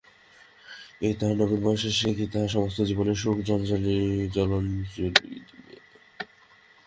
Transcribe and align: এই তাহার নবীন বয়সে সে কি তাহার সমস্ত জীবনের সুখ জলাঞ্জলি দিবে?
এই 1.01 1.13
তাহার 1.19 1.35
নবীন 1.37 1.59
বয়সে 1.63 1.89
সে 1.91 2.09
কি 2.17 2.25
তাহার 2.33 2.53
সমস্ত 2.55 2.79
জীবনের 2.89 3.17
সুখ 3.21 3.37
জলাঞ্জলি 3.47 3.97
দিবে? 5.47 5.75